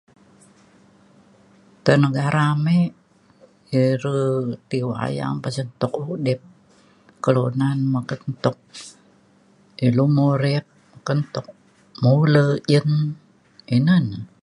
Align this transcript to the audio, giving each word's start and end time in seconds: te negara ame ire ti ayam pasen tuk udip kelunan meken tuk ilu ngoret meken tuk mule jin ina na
te 1.83 1.93
negara 2.03 2.41
ame 2.53 2.77
ire 3.83 4.17
ti 4.69 4.77
ayam 5.05 5.33
pasen 5.43 5.67
tuk 5.79 5.93
udip 6.13 6.39
kelunan 7.23 7.77
meken 7.93 8.21
tuk 8.43 8.57
ilu 9.85 10.05
ngoret 10.15 10.65
meken 10.93 11.19
tuk 11.33 11.47
mule 12.03 12.43
jin 12.69 12.89
ina 13.77 13.95
na 14.09 14.17